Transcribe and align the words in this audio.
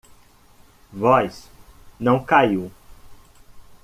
Voz 0.93 1.47
não 1.99 2.25
caiu 2.25 2.71